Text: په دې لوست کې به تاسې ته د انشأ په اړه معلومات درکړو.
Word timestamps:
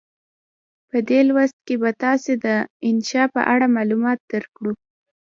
په 0.89 0.97
دې 1.09 1.19
لوست 1.27 1.57
کې 1.65 1.75
به 1.81 1.91
تاسې 2.03 2.33
ته 2.43 2.53
د 2.63 2.67
انشأ 2.87 3.23
په 3.35 3.41
اړه 3.53 3.65
معلومات 3.75 4.19
درکړو. 4.31 4.73